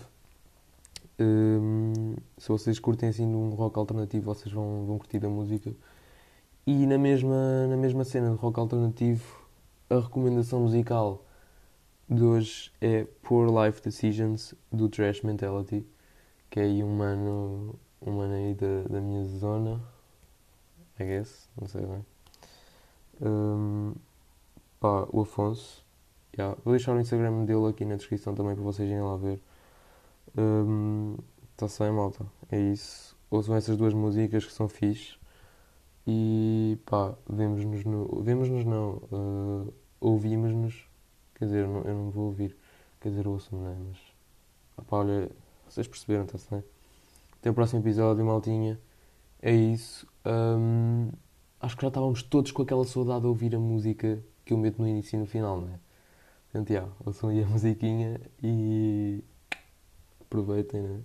Um, 1.19 2.15
se 2.37 2.49
vocês 2.49 2.79
curtem 2.79 3.09
assim 3.09 3.25
um 3.25 3.49
rock 3.51 3.79
alternativo, 3.79 4.33
vocês 4.33 4.53
vão, 4.53 4.85
vão 4.85 4.97
curtir 4.97 5.25
a 5.25 5.29
música. 5.29 5.73
E 6.67 6.85
na 6.85 6.97
mesma, 6.97 7.67
na 7.67 7.77
mesma 7.77 8.03
cena 8.03 8.31
de 8.31 8.37
rock 8.37 8.59
alternativo, 8.59 9.23
a 9.89 9.99
recomendação 9.99 10.61
musical 10.61 11.23
de 12.09 12.23
hoje 12.23 12.71
é 12.81 13.05
Poor 13.23 13.47
Life 13.47 13.81
Decisions 13.81 14.53
do 14.71 14.89
Trash 14.89 15.21
Mentality, 15.21 15.85
que 16.49 16.59
é 16.59 16.63
aí 16.63 16.83
um 16.83 16.95
mano, 16.95 17.75
um 18.01 18.11
mano 18.11 18.33
aí 18.33 18.53
da, 18.53 18.83
da 18.89 19.01
minha 19.01 19.23
zona, 19.25 19.81
I 20.99 21.03
guess, 21.03 21.49
não 21.59 21.67
sei 21.67 21.85
bem. 21.85 22.05
Um, 23.21 23.93
pá, 24.79 25.07
o 25.11 25.21
Afonso, 25.21 25.85
yeah. 26.37 26.57
vou 26.63 26.73
deixar 26.73 26.95
o 26.95 26.99
Instagram 26.99 27.45
dele 27.45 27.67
aqui 27.67 27.85
na 27.85 27.95
descrição 27.95 28.35
também 28.35 28.55
para 28.55 28.63
vocês 28.63 28.89
irem 28.89 29.01
lá 29.01 29.15
ver. 29.15 29.39
Um, 30.37 31.17
Está-se 31.55 31.81
bem, 31.81 31.91
malta. 31.93 32.25
É 32.51 32.59
isso. 32.59 33.15
Ouçam 33.31 33.55
essas 33.55 33.77
duas 33.77 33.93
músicas 33.93 34.45
que 34.45 34.51
são 34.51 34.67
fixe. 34.67 35.15
E 36.05 36.77
pá, 36.85 37.15
vemos-nos 37.29 37.85
no. 37.85 38.21
Vemos-nos 38.21 38.65
não. 38.65 39.01
Uh, 39.09 39.73
Ouvimos-nos. 40.01 40.85
Quer 41.35 41.45
dizer, 41.45 41.63
eu 41.63 41.67
não, 41.69 41.81
eu 41.83 41.95
não 41.95 42.09
vou 42.11 42.25
ouvir. 42.25 42.57
Quer 42.99 43.09
dizer, 43.09 43.25
ouço-me, 43.25 43.61
não 43.61 43.69
é? 43.69 43.75
Mas. 43.87 44.85
Pá, 44.85 44.97
olha, 44.97 45.31
vocês 45.69 45.87
perceberam, 45.87 46.25
está-se 46.25 46.49
bem? 46.51 46.63
Até 47.39 47.49
o 47.49 47.53
próximo 47.53 47.81
episódio, 47.81 48.25
maltinha. 48.25 48.77
É 49.41 49.53
isso. 49.53 50.05
Um, 50.25 51.09
acho 51.61 51.77
que 51.77 51.83
já 51.83 51.87
estávamos 51.87 52.21
todos 52.21 52.51
com 52.51 52.63
aquela 52.63 52.83
saudade 52.85 53.21
de 53.21 53.27
ouvir 53.27 53.55
a 53.55 53.59
música 53.59 54.21
que 54.43 54.53
eu 54.53 54.57
meto 54.57 54.81
no 54.81 54.87
início 54.87 55.15
e 55.15 55.19
no 55.19 55.25
final, 55.25 55.61
não 55.61 55.69
é? 55.69 55.79
Portanto, 56.51 56.73
já, 56.73 56.87
ouçam 57.05 57.29
aí 57.29 57.41
a 57.43 57.47
musiquinha 57.47 58.19
e 58.43 59.23
aproveitem, 60.35 60.81
né? 60.81 61.03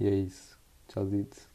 E 0.00 0.06
é 0.06 0.14
isso. 0.14 0.58
Tchau, 0.88 1.06
dito. 1.06 1.53